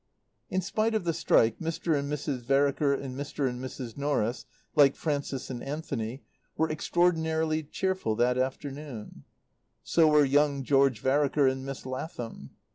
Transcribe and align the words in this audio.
In 0.49 0.61
spite 0.61 0.95
of 0.95 1.03
the 1.03 1.13
strike, 1.13 1.59
Mr. 1.59 1.95
and 1.95 2.11
Mrs. 2.11 2.43
Vereker 2.43 2.91
and 2.95 3.15
Mr. 3.15 3.47
and 3.47 3.63
Mrs. 3.63 3.95
Norris, 3.97 4.47
like 4.75 4.95
Frances 4.95 5.51
and 5.51 5.63
Anthony, 5.63 6.23
were 6.57 6.67
extraordinarily 6.71 7.61
cheerful 7.61 8.15
that 8.15 8.35
afternoon. 8.35 9.25
So 9.83 10.07
were 10.07 10.25
young 10.25 10.63
George 10.63 11.01
Vereker 11.03 11.45
and 11.47 11.63
Miss 11.67 11.85
Lathom. 11.85 12.49